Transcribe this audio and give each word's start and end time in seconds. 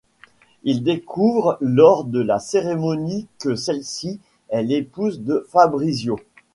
Il 0.63 0.81
découvre 0.81 1.59
lors 1.61 2.05
de 2.05 2.19
la 2.19 2.39
cérémonie 2.39 3.27
que 3.37 3.53
celle-ci 3.53 4.19
est 4.49 4.63
l’épouse 4.63 5.19
de 5.21 5.45
Fabrizio. 5.51 6.19